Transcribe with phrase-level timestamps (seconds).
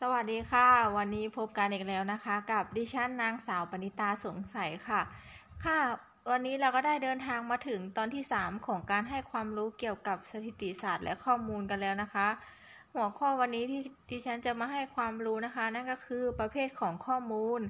[0.00, 5.00] สวัสดีค่ะ วันนี้พบกันอีกแล้วนะคะ กับดิฉันนางสาวปณิตาสงสัยค่ะ
[5.64, 5.78] ค่ะ
[6.30, 12.28] วันนี้เราก็ได้เดินทางมาถึงตอนที่ 3 ของการให้ความรู้เกี่ยวกับสถิติศาสตร์และข้อมูลกันแล้วนะคะ
[12.94, 17.60] หัวข้อวันนี้ที่ดิฉันจะมาให้ความรู้นะคะ นั่นก็คือประเภทของข้อมูล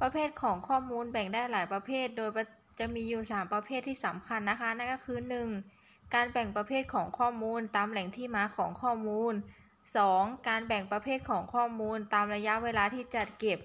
[0.00, 2.30] ประเภทของข้อมูลแบ่งได้หลายประเภท โดย
[2.78, 5.18] จะมีอยู่ 3 ประเภทที่สำคัญนะคะ นั่นก็คือ
[5.66, 6.14] 1.
[6.14, 9.34] การแบ่งประเภทของข้อมูลตามแหล่งที่มาของข้อมูล
[9.90, 10.48] 2.
[10.48, 13.58] การแบ่งประเภทของข้อมูลตามระยะเวลาที่จัดเก็บ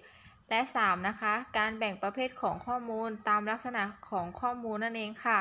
[0.49, 1.07] และ 3.
[1.07, 5.39] นะคะ การแบ่งประเภทของข้อมูลตามลักษณะของข้อมูลนั่นเองค่ะ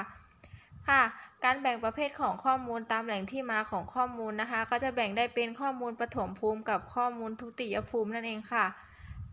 [0.88, 1.02] ค่ะ
[1.44, 8.66] การแบ่งประเภทของข้อมูลตามแหล่งที่มาของข้อมูลนะคะ ก็จะแบ่งได้เป็นข้อมูลปฐมภูมิกับข้อมูลทุติยภูมินั่นเองค่ะ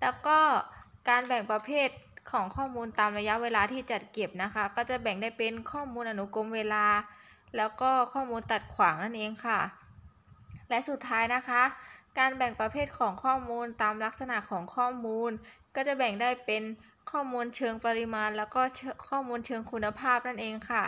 [0.01, 0.39] แล้วก็
[1.09, 1.89] การแบ่งประเภท
[2.31, 6.85] ของข้อมูลตามระยะเวลาที่จัดเก็บนะคะ ก็จะแบ่งได้เป็นข้อมูลอนุกรมเวลา
[7.57, 9.59] แล้วก็ข้อมูลตัดขวางนั่นเองค่ะ
[10.73, 11.63] และสุดท้ายนะคะ
[12.19, 15.31] การแบ่งประเภทของข้อมูลตามลักษณะของข้อมูล
[15.75, 16.63] ก็จะแบ่งได้เป็น
[17.11, 18.61] ข้อมูลเชิงปริมาณ แล้วก็
[19.09, 20.83] ข้อมูลเชิงคุณภาพนั่นเองค่ะ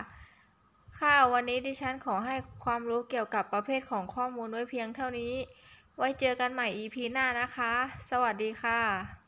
[1.00, 5.34] ค่ะวันนี้ดิฉันขอให้ความรู้เกี่ยวกับประเภทของข้อมูลไว้เพียงเท่านี้
[5.98, 7.72] ไว้เจอกันใหม่ EP หน้านะคะ
[8.10, 9.25] สวัสดีค่ะ